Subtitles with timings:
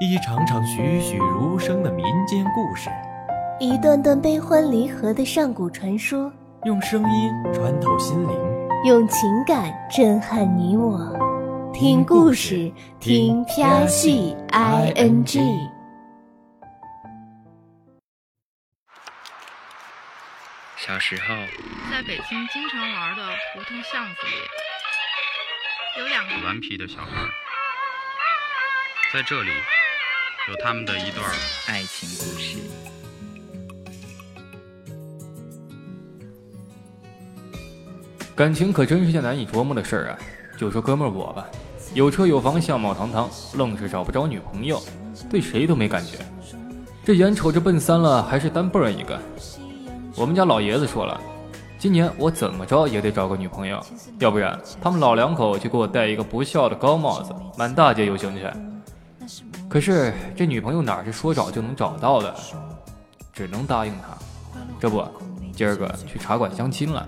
[0.00, 2.88] 一场场栩栩如生的民间故事，
[3.58, 6.32] 一段段悲欢离合的上古传说，
[6.66, 11.18] 用声音穿透心灵，用情感震撼你我。
[11.74, 15.40] 听故事，听啪戏 i n g。
[20.76, 21.34] 小时候，
[21.90, 27.10] 在北京经常玩的胡同巷子里，有两个顽皮的小孩，
[29.12, 29.50] 在这里。
[30.48, 31.22] 有他们的一段
[31.66, 32.56] 爱情故事。
[38.34, 40.18] 感情可真是件难以琢磨的事儿啊！
[40.56, 41.46] 就说哥们儿我吧，
[41.92, 44.82] 有车有房，相貌堂堂，愣是找不着女朋友，
[45.28, 46.16] 对谁都没感觉。
[47.04, 49.20] 这眼瞅着奔三了，还是单蹦一个。
[50.16, 51.20] 我们家老爷子说了，
[51.78, 53.84] 今年我怎么着也得找个女朋友，
[54.18, 58.46] 要不然他们老两口就给我戴一个不孝的高帽子，满大街游行去。
[59.68, 62.34] 可是这女朋友哪是说找就能找到的？
[63.32, 64.16] 只能答应他。
[64.80, 65.04] 这不，
[65.54, 67.06] 今儿个去茶馆相亲了。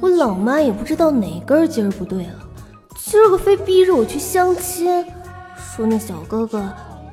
[0.00, 2.34] 我老妈也不知道哪根筋儿不对了，
[2.96, 5.04] 今儿个非逼着我去相亲，
[5.56, 6.72] 说那小哥哥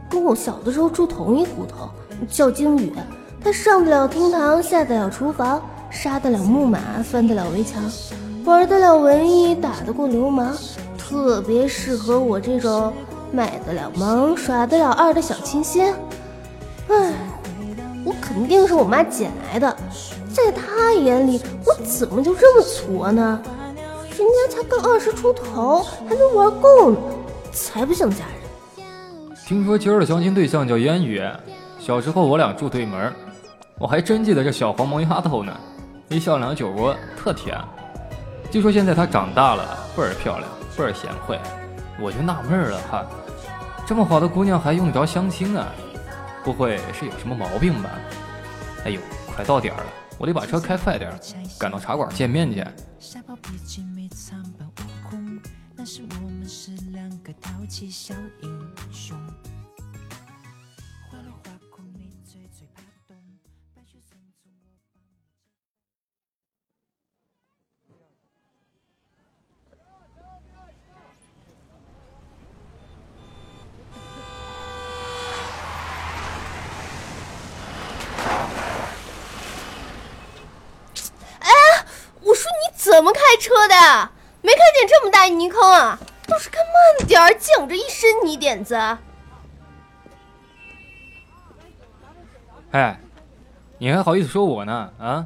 [0.10, 1.90] 跟我小的时候住同一胡同，
[2.28, 2.92] 叫金宇，
[3.44, 7.84] 他上得了厅堂，下得了厨房，杀得了木马，翻得了围墙，
[8.46, 10.58] 玩得了文艺，打得过流氓。
[11.10, 12.94] 特别适合我这种
[13.32, 15.92] 卖得了萌、耍得了二的小清新。
[16.88, 17.14] 唉，
[18.06, 19.76] 我肯定是我妈捡来的，
[20.32, 23.42] 在她眼里，我怎么就这么矬呢？
[24.16, 26.98] 人家才刚二十出头，还没玩够呢，
[27.52, 28.86] 才不想嫁人。
[29.48, 31.24] 听说今儿的相亲对象叫烟雨，
[31.80, 33.12] 小时候我俩住对门，
[33.80, 35.52] 我还真记得这小黄毛丫头呢，
[36.10, 37.58] 一笑两酒窝，特甜。
[38.52, 40.48] 据说现在她长大了，倍儿漂亮。
[40.80, 41.38] 倍儿贤惠，
[42.00, 43.06] 我就纳闷了哈，
[43.86, 45.68] 这么好的姑娘还用得着相亲啊？
[46.42, 47.90] 不会是有什么毛病吧？
[48.86, 49.02] 哎呦，
[49.36, 51.20] 快到点儿了，我得把车开快点儿，
[51.60, 52.64] 赶到茶馆见面去。
[83.00, 84.10] 怎么开车的？
[84.42, 85.98] 没看见这么大泥坑啊！
[86.28, 88.76] 倒是开慢点儿，溅我这一身泥点子。
[92.72, 93.00] 哎，
[93.78, 94.92] 你还好意思说我呢？
[95.00, 95.26] 啊，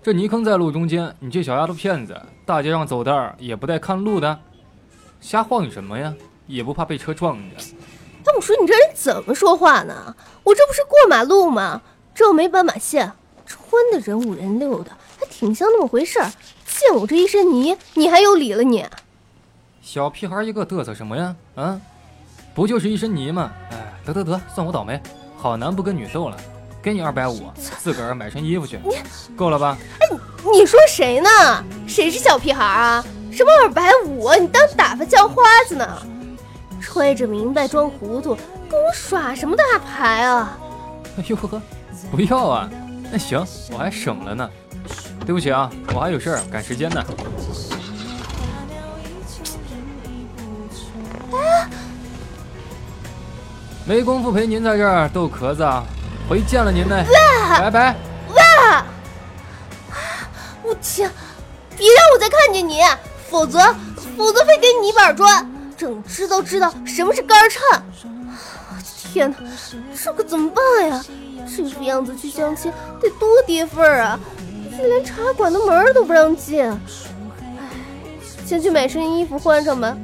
[0.00, 4.38] 这泥坑在路中间，你这小丫头片子，大街上走道也不带看路的，
[5.20, 6.14] 瞎晃悠什么呀？
[6.46, 7.56] 也不怕被车撞着？
[8.24, 10.14] 但我说你这人怎么说话呢？
[10.44, 11.82] 我这不是过马路吗？
[12.14, 13.10] 这又没斑马线，
[13.44, 16.30] 穿的人五人六的，还挺像那么回事儿。
[16.86, 18.86] 见我这一身泥，你还有理了你？
[19.82, 21.34] 小屁孩一个，嘚瑟什么呀？
[21.56, 21.80] 啊，
[22.54, 23.50] 不就是一身泥吗？
[23.72, 25.00] 哎，得得得，算我倒霉，
[25.36, 26.36] 好男不跟女斗了，
[26.80, 28.78] 给你二百五，自个儿买身衣服去，
[29.36, 29.76] 够了吧？
[29.98, 30.16] 哎，
[30.52, 31.28] 你说谁呢？
[31.88, 33.04] 谁是小屁孩啊？
[33.32, 34.32] 什么二百五？
[34.34, 36.02] 你当打发叫花子呢？
[36.80, 38.36] 揣着明白装糊涂，
[38.70, 40.56] 跟我耍什么大牌啊？
[41.18, 41.60] 哎呦呵，
[42.12, 42.70] 不要啊！
[43.10, 44.48] 那行，我还省了呢。
[45.26, 47.04] 对不起啊，我还有事儿，赶时间呢。
[53.84, 55.84] 没工夫陪您在这儿逗壳子啊，
[56.28, 57.04] 回见了您嘞，
[57.58, 57.96] 拜拜。
[58.28, 58.36] 喂！
[60.62, 61.10] 我天，
[61.76, 62.80] 别让我再看见你，
[63.28, 63.58] 否则
[64.16, 65.44] 否则非给你一板砖。
[65.76, 67.84] 整知都知道什么是肝颤。
[69.12, 69.36] 天哪，
[70.04, 71.04] 这可怎么办呀？
[71.56, 74.18] 这副样子去相亲得多跌份儿啊！
[74.76, 76.78] 这连茶馆的门都不让进，唉，
[78.44, 79.96] 先去买身衣服换上吧。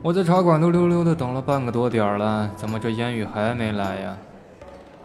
[0.00, 4.16] 我在茶馆都溜溜的等了半个多点了，怎么这烟雨还没来呀？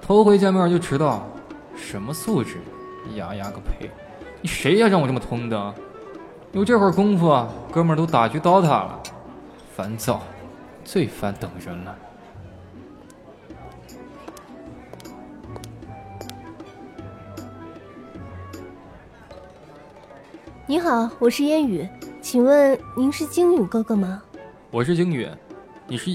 [0.05, 1.25] 头回见面就迟到，
[1.77, 2.57] 什么素质？
[3.15, 3.89] 丫丫个呸！
[4.41, 4.87] 你谁呀？
[4.89, 5.73] 让我这么通的？
[6.51, 9.01] 有这会儿功夫，哥们儿都打局 DOTA 了。
[9.73, 10.21] 烦躁，
[10.83, 11.95] 最烦等人了。
[20.67, 21.87] 你你好，我是烟雨，
[22.19, 24.23] 请问您是鲸宇哥哥吗？
[24.71, 25.29] 我是鲸宇，
[25.85, 26.09] 你是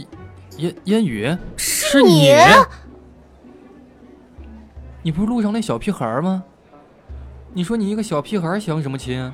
[0.56, 1.38] 烟烟雨？
[1.56, 2.24] 是你？
[2.24, 2.32] 你
[5.08, 6.44] 你不是路上那小屁孩吗？
[7.54, 9.32] 你说你一个小屁孩相什么亲？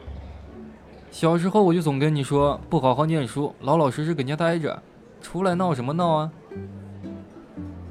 [1.11, 4.81] 小时候我就总跟你说，不好好念书，老老实实搁家待着，
[5.21, 6.31] 出来闹什么闹啊？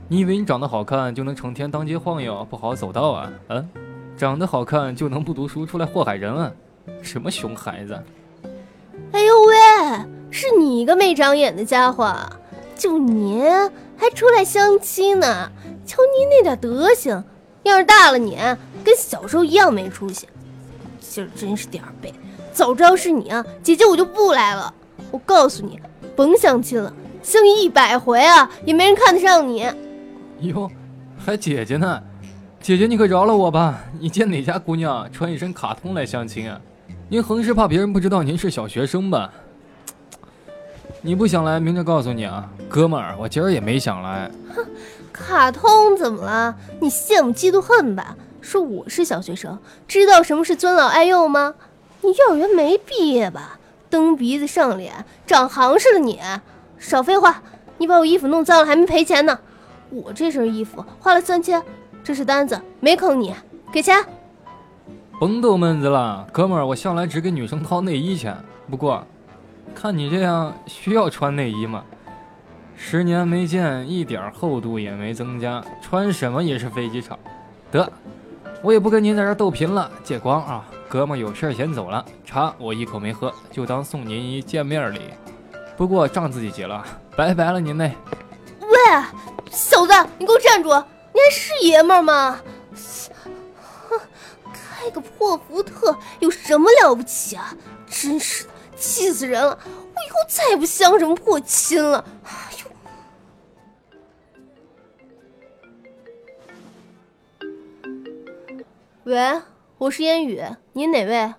[0.07, 3.29] 你以为你长得好看就能成天当街晃悠，不好走道啊？
[3.49, 3.69] 嗯，
[4.15, 6.49] 长得好看就能不读书出来祸害人啊？
[7.01, 8.01] 什么熊孩子！
[9.11, 12.15] 哎呦喂，是你一个没长眼的家伙，
[12.77, 13.43] 就你
[13.97, 15.51] 还出来相亲呢？
[15.85, 17.21] 瞧你那点德行，
[17.63, 18.37] 要是大了你，
[18.83, 20.27] 跟小时候一样没出息。
[20.99, 22.13] 今儿真是点儿背，
[22.51, 24.73] 早知道是你啊，姐姐我就不来了。
[25.11, 25.79] 我告诉你，
[26.15, 29.65] 甭相亲了，相一百回啊，也没人看得上你。
[30.41, 30.69] 哟，
[31.17, 32.01] 还姐姐呢？
[32.59, 33.83] 姐姐你可饶了我吧！
[33.99, 36.59] 你见哪家姑娘穿一身卡通来相亲啊？
[37.09, 39.31] 您横是怕别人不知道您是小学生吧？
[41.01, 44.31] 你不想来，明着告诉你啊，哥们儿，我今儿也没想来。
[44.55, 44.65] 哼，
[45.13, 46.57] 卡通怎么了？
[46.81, 48.17] 你羡慕嫉妒恨吧？
[48.41, 51.53] 说我是小学生，知道什么是尊老爱幼吗？
[52.01, 53.59] 你幼儿园没毕业吧？
[53.89, 56.19] 蹬鼻子上脸，长行市了你！
[56.79, 57.41] 少废话！
[57.77, 59.39] 你把我衣服弄脏了还没赔钱呢。
[59.89, 61.63] 我这身衣服花了三千，
[62.03, 63.33] 这是单子，没坑你，
[63.71, 64.03] 给钱。
[65.19, 68.35] 甭逗闷子了，哥们儿，我向来只给女生掏内衣钱。
[68.69, 69.05] 不过，
[69.75, 71.83] 看你这样，需要穿内衣吗？
[72.85, 77.17] 十年没见，一点厚度也没增加，穿什么也是飞机场。
[77.71, 77.91] 得，
[78.61, 80.65] 我也不跟您在这斗贫了，借光啊！
[80.89, 85.11] 哥们有事先走了，茶我一口没喝，就当送您一见面礼。
[85.77, 86.85] 不过账自己结了，
[87.15, 87.95] 拜拜了您嘞。
[88.59, 88.67] 喂，
[89.49, 90.69] 小子，你给我站住！
[90.69, 92.37] 你还是爷们儿吗？
[93.89, 93.99] 哼，
[94.53, 97.55] 开个破福特有什么了不起啊？
[97.89, 99.57] 真是的，气死人了！
[99.65, 102.03] 我以后再也不相什么破亲了。
[109.05, 109.41] 喂，
[109.79, 110.41] 我是烟雨，
[110.71, 111.33] 您哪位？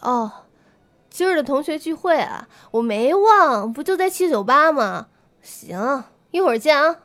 [0.00, 0.32] 哦，
[1.10, 5.08] 今儿的同学聚会啊，我没忘，不就在七九八吗？
[5.42, 6.04] 行。
[6.30, 6.96] 一会儿见啊！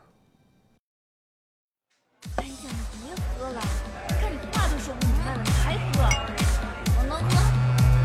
[2.37, 2.51] 哎呀，
[2.93, 3.61] 你别喝了，
[4.07, 6.07] 看你话都说不明白了，还喝？
[7.03, 7.25] 能喝？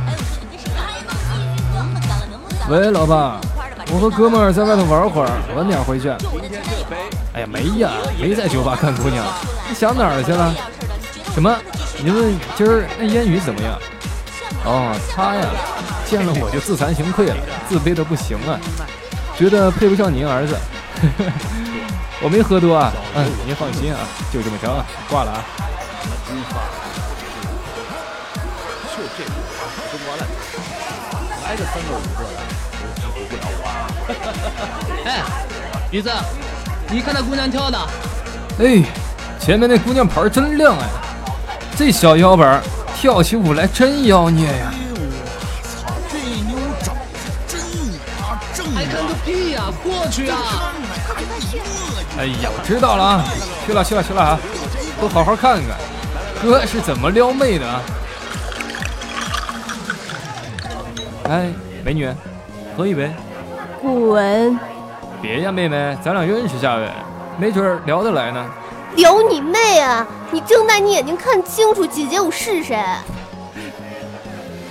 [0.05, 2.27] 还有这没事干能不能干了？
[2.33, 2.69] 能不干？
[2.69, 3.41] 喂，老爸，
[3.93, 6.09] 我和哥们儿在外头玩会儿，晚点回去。
[7.33, 9.25] 哎呀，没呀，没在酒吧看姑娘。
[9.69, 10.53] 你想哪儿去了？
[11.35, 11.55] 什么？
[11.99, 13.77] 你问今儿那烟雨怎么样？
[14.65, 15.43] 哦，他呀，
[16.07, 17.37] 见了我就自惭形愧了，
[17.69, 18.59] 自卑的不行啊，
[19.37, 20.57] 觉得配不上您儿子。
[22.23, 23.99] 我没喝多啊，嗯，您放心啊，
[24.33, 25.45] 就这么着，挂了啊。
[28.95, 29.25] 就这
[29.91, 30.23] 中国了，
[31.45, 32.33] 来个三个五个的，
[33.03, 33.63] 都服不了我。
[35.05, 35.09] 哎，
[35.91, 36.09] 鼻子，
[36.89, 37.79] 你看那姑娘跳的。
[38.61, 38.83] 哎，
[39.41, 40.87] 前面那姑娘牌真亮哎，
[41.77, 42.63] 这小腰板
[42.97, 44.73] 跳起舞来真妖孽呀。
[49.83, 50.73] 过去啊！
[52.19, 53.25] 哎呀，我知道了啊，
[53.67, 54.39] 去了去了去了啊，
[55.01, 55.77] 都好好看看，
[56.43, 57.83] 哥是怎么撩妹的啊！
[61.29, 61.51] 哎，
[61.85, 62.09] 美女，
[62.77, 63.11] 喝一杯。
[63.83, 64.59] 滚！
[65.21, 66.93] 别呀，妹妹，咱俩认识下呗，
[67.39, 68.47] 没准聊得来呢。
[68.97, 70.07] 聊你妹啊！
[70.31, 72.77] 你睁大你眼睛看清楚，姐姐我是谁？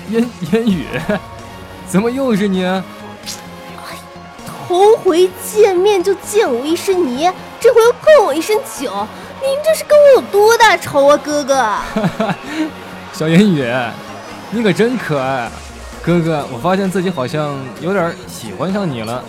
[0.10, 0.86] 烟烟雨，
[1.88, 2.64] 怎么又是你？
[2.66, 2.82] 哎
[4.68, 9.08] 头回见面就溅我一身泥，这回又碰我一身酒，
[9.42, 11.76] 您这是跟我有多大仇啊，哥哥？
[13.12, 13.72] 小烟雨，
[14.52, 15.50] 你可真可爱，
[16.02, 19.24] 哥哥，我发现自己好像有点喜欢上你了。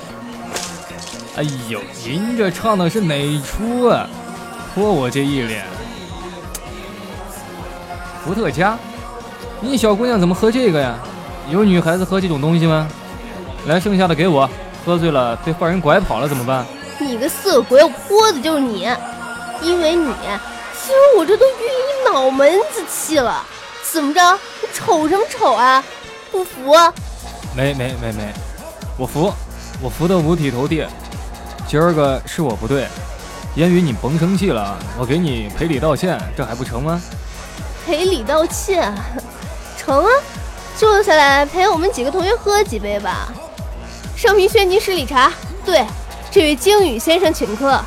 [1.36, 4.08] 哎呦，您这唱的是哪出啊？
[4.74, 5.64] 泼我这一脸。
[8.24, 8.76] 伏特加，
[9.60, 10.98] 你小姑娘怎么喝这个呀？
[11.50, 12.88] 有女孩子喝这种东西吗？
[13.66, 14.48] 来，剩下的给我。
[14.84, 16.66] 喝醉了被坏人拐跑了怎么办？
[16.98, 18.86] 你个色鬼，我泼的就是你，
[19.62, 20.12] 因为你，
[20.78, 23.42] 其实我这都晕一脑门子气了。
[23.92, 24.20] 怎么着？
[24.60, 25.82] 你瞅什么瞅啊？
[26.30, 26.74] 不服？
[27.54, 28.32] 没没没没，
[28.98, 29.32] 我服，
[29.80, 30.84] 我服的五体投地。
[31.66, 32.86] 今儿个是我不对，
[33.56, 37.00] 烟雨你甭生气了，我给你赔礼道歉，这还不成吗？
[37.86, 38.92] 赔礼道歉，
[39.78, 40.10] 成啊，
[40.76, 43.28] 坐下来陪我们几个同学喝几杯吧。
[44.16, 45.32] 上瓶轩尼诗礼茶，
[45.64, 45.86] 对，
[46.32, 47.80] 这位鲸宇先生请客。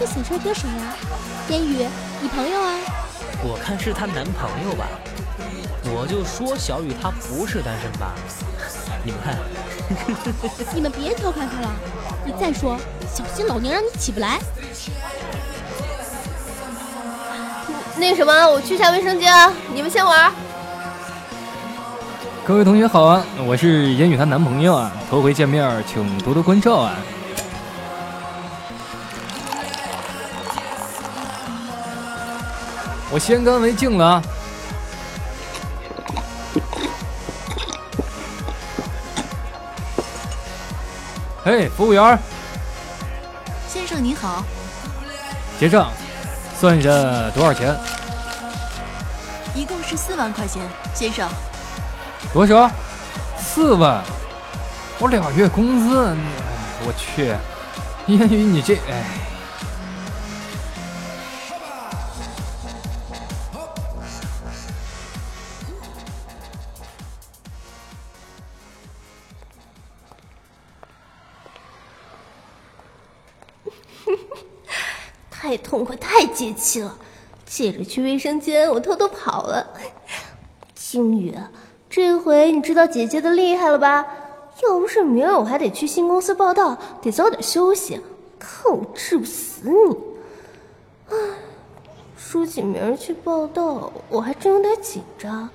[0.00, 0.96] 这小帅哥谁呀？
[1.50, 1.86] 烟雨，
[2.20, 2.74] 你朋友啊？
[3.44, 4.88] 我看是她男朋友吧。
[5.86, 8.12] 我就说小雨她不是单身吧？
[9.04, 9.36] 你们看。
[10.74, 11.70] 你们别调侃他了，
[12.24, 12.76] 你再说，
[13.12, 14.38] 小心老娘让你起不来。
[17.96, 20.32] 那什么，我去下卫生间啊，你们先玩。
[22.44, 26.94] 各位同学好啊，我是烟雨她男朋友啊，头回见面，请多多关照啊。
[33.10, 34.22] 我先干为敬了啊。
[41.44, 42.18] 哎，服务员。
[43.68, 44.42] 先生您好。
[45.60, 45.90] 结账，
[46.58, 46.90] 算一下
[47.34, 47.76] 多少钱？
[49.54, 50.62] 一共是四万块钱，
[50.94, 51.28] 先生。
[52.32, 52.70] 多少？
[53.38, 54.02] 四万？
[54.98, 56.16] 我俩月工资，
[56.86, 57.34] 我去，
[58.06, 59.04] 烟雨你这哎。
[75.44, 76.96] 太痛快，太解气了！
[77.44, 79.74] 借着去卫生间，我偷偷跑了。
[80.74, 81.34] 星宇，
[81.90, 84.06] 这回你知道姐姐的厉害了吧？
[84.62, 88.00] 要不是明儿我还得去新公司报道，得早点休息，
[88.38, 89.96] 看我治不死你！
[91.10, 91.16] 唉，
[92.16, 95.50] 说起明儿去报道，我还真有点紧张。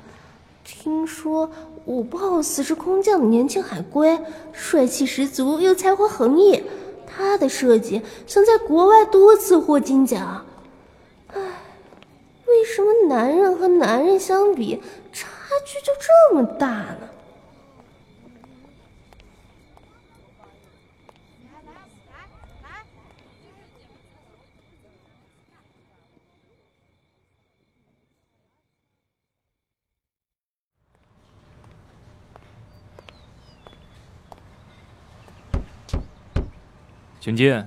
[0.64, 1.50] 听说
[1.86, 4.20] 我 boss 是空降的年轻海归，
[4.54, 6.64] 帅气十足又才华横溢。
[7.20, 10.46] 他的设计曾在国外多次获金奖，
[11.34, 11.42] 唉，
[12.46, 15.28] 为什么男人和男人相比差
[15.66, 17.09] 距就这么大呢？
[37.30, 37.64] 请进。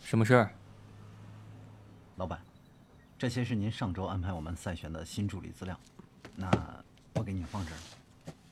[0.00, 0.54] 什么事儿？
[2.14, 2.40] 老板，
[3.18, 5.76] 这些是您上周安排我们赛选的新助理资料，
[6.36, 6.48] 那
[7.14, 7.78] 我给你放这儿。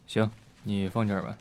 [0.09, 0.28] 行，
[0.64, 1.38] 你放这儿吧。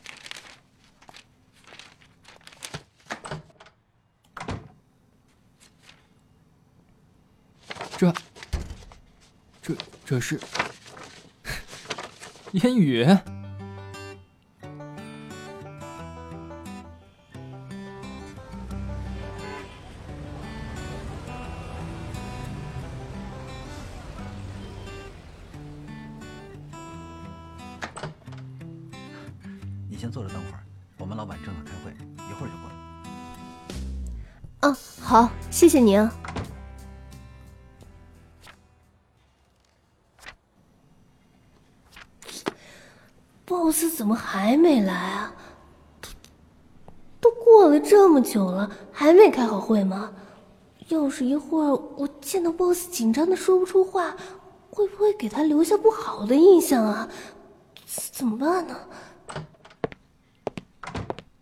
[7.98, 8.14] 这，
[9.60, 10.38] 这，这是。
[12.54, 13.06] 烟雨，
[35.60, 36.10] 谢谢您啊。
[43.44, 45.34] boss 怎么还没来啊？
[46.00, 50.10] 都都过了这么久了，还没开好会吗？
[50.88, 54.16] 要是一会儿我见到 boss 紧张的说不出话，
[54.70, 57.06] 会不会给他留下不好的印象啊？
[57.84, 58.74] 怎么办呢？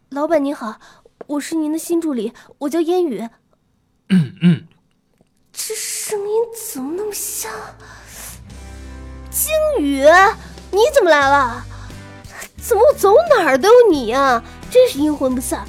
[0.08, 0.80] 老板您好，
[1.28, 3.28] 我是您的新助理，我叫烟雨。
[4.10, 4.66] 嗯嗯。
[5.52, 6.34] 这声音
[6.72, 7.50] 怎么那么像？
[9.30, 10.02] 鲸宇，
[10.70, 11.64] 你怎么来了？
[12.56, 14.42] 怎么我走哪儿都有你呀？
[14.70, 15.66] 真是阴魂不散！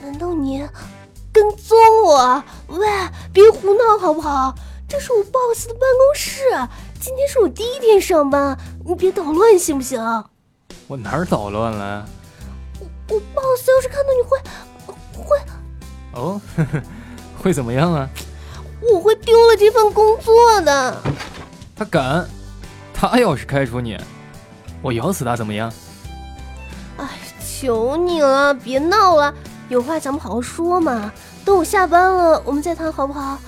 [0.00, 0.66] 难道你
[1.32, 2.44] 跟踪我？
[2.68, 2.86] 喂，
[3.32, 4.54] 别胡闹好不好？
[4.88, 6.42] 这是我 boss 的办公室，
[7.00, 10.00] 今天是我第一天上班，你别捣乱行不行？
[10.86, 12.06] 我哪儿捣乱了？
[12.80, 14.38] 我我 boss 要是看到你会
[15.24, 15.36] 会
[16.12, 16.40] 哦，
[17.44, 18.08] 会怎么样啊？
[18.80, 21.02] 我会丢了这份工作的。
[21.76, 22.26] 他敢？
[22.94, 23.98] 他要是开除你，
[24.80, 25.70] 我咬死他怎么样？
[26.96, 27.06] 哎，
[27.46, 29.34] 求你了，别闹了，
[29.68, 31.12] 有话咱们好好说嘛。
[31.44, 33.38] 等我下班了，我们再谈好不好？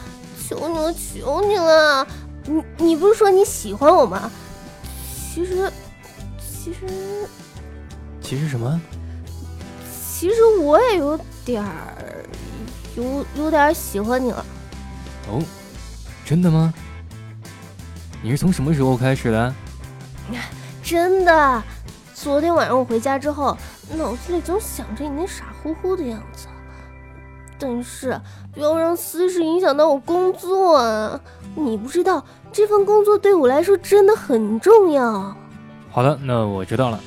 [0.46, 2.06] 求你了，求你了。
[2.44, 4.30] 你你不是说你喜欢我吗？
[5.34, 5.72] 其实，
[6.38, 6.80] 其实，
[8.20, 8.78] 其实什么？
[10.12, 12.25] 其实我也有点儿，
[12.96, 14.44] 有有点喜欢你了。
[15.28, 15.42] 哦，
[16.24, 16.72] 真的吗？
[18.22, 19.54] 你是从什么时候开始的？
[20.82, 21.62] 真的。
[22.14, 23.56] 昨天晚上我回家之后，
[23.96, 26.46] 脑子里总想着你那傻乎乎的样子，
[27.58, 28.18] 但是
[28.52, 31.20] 不要让私事影响到我工作啊！
[31.54, 35.36] 你不知道这份工作对我来说真的很重要。
[35.90, 37.00] 好的，那我知道了。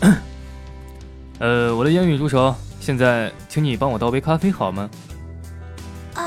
[1.38, 2.54] 呃，我的烟雨助手
[2.84, 4.90] 现在，请你帮我倒杯咖啡好吗？
[6.12, 6.22] 啊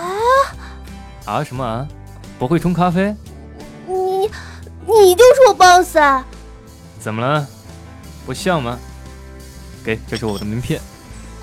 [1.24, 1.88] 啊什么啊？
[2.40, 3.16] 不会冲咖啡？
[3.86, 4.28] 你
[4.88, 6.26] 你就是我 boss 啊？
[7.00, 7.46] 怎么了？
[8.26, 8.76] 不像吗？
[9.86, 10.82] 给，这是我的名片。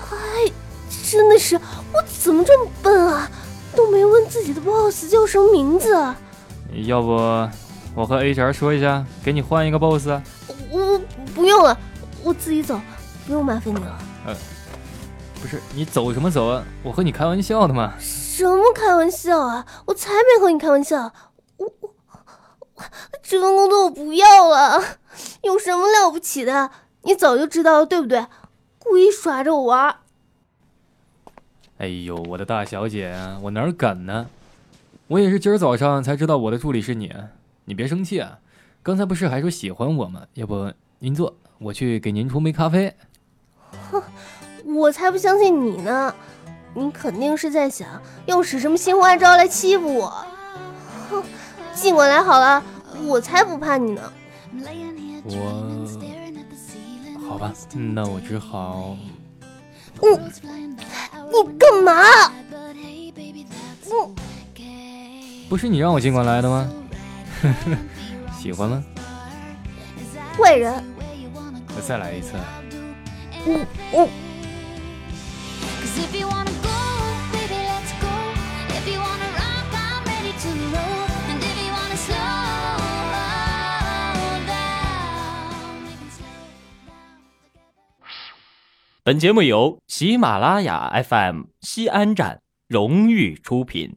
[0.01, 0.51] 哎，
[1.09, 1.55] 真的是，
[1.93, 3.31] 我怎么这么笨啊？
[3.73, 5.95] 都没问自己的 boss 叫什么名字。
[6.87, 7.13] 要不
[7.95, 10.09] 我和 HR 说一下，给你换一个 boss。
[10.69, 10.99] 我
[11.33, 11.77] 不用了，
[12.21, 12.77] 我自己走，
[13.25, 13.97] 不用麻烦你了。
[14.25, 14.35] 呃，
[15.45, 16.63] 不是，你走什么走啊？
[16.81, 17.93] 我和你开玩笑的嘛。
[17.99, 19.63] 什么开玩笑啊！
[19.85, 21.13] 我才没和你开玩笑。
[21.57, 22.83] 我我
[23.21, 24.81] 这份工作我不要了，
[25.43, 26.71] 有什么了不起的？
[27.03, 28.25] 你早就知道了，对不对？
[28.79, 29.97] 故意耍着我玩。
[31.77, 34.25] 哎呦，我的大小姐，我哪敢呢？
[35.09, 37.13] 我也是今儿早上才知道我的助理是你，
[37.65, 38.39] 你别生气啊！
[38.81, 40.23] 刚才不是还说喜欢我吗？
[40.33, 42.95] 要不您坐，我去给您冲杯咖啡。
[43.91, 44.01] 哼，
[44.75, 46.13] 我才不相信你呢！
[46.73, 47.87] 你肯定是在想
[48.25, 50.13] 要使什么新花招来欺负我。
[51.09, 51.23] 哼，
[51.73, 52.61] 尽管来好了，
[53.05, 54.01] 我才不怕你呢。
[55.27, 55.95] 我，
[57.29, 58.97] 好吧，那我只好。
[60.01, 60.31] 嗯，
[61.31, 61.93] 你干嘛？
[63.85, 64.15] 嗯，
[65.47, 66.69] 不是你让我尽管来的吗？
[68.37, 68.83] 喜欢吗？
[70.37, 70.83] 坏人。
[71.87, 72.33] 再来一次。
[73.45, 74.09] 嗯嗯。
[89.03, 93.95] 本节目由喜马拉雅 FM 西安站荣誉出品。